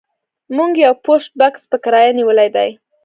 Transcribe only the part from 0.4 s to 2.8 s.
موږ یو پوسټ بکس په کرایه نیولی دی